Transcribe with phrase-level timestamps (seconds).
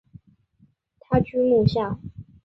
[0.99, 1.99] 他居墓下。